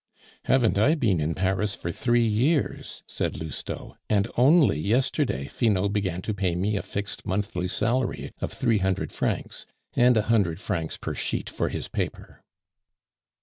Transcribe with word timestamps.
"Haven't 0.45 0.79
I 0.79 0.95
been 0.95 1.19
in 1.19 1.35
Paris 1.35 1.75
for 1.75 1.91
three 1.91 2.25
years?" 2.25 3.03
said 3.05 3.37
Lousteau, 3.39 3.95
"and 4.09 4.27
only 4.35 4.79
yesterday 4.79 5.45
Finot 5.45 5.93
began 5.93 6.23
to 6.23 6.33
pay 6.33 6.55
me 6.55 6.75
a 6.75 6.81
fixed 6.81 7.23
monthly 7.23 7.67
salary 7.67 8.31
of 8.41 8.51
three 8.51 8.79
hundred 8.79 9.11
francs, 9.11 9.67
and 9.93 10.17
a 10.17 10.23
hundred 10.23 10.59
francs 10.59 10.97
per 10.97 11.13
sheet 11.13 11.51
for 11.51 11.69
his 11.69 11.87
paper." 11.87 12.41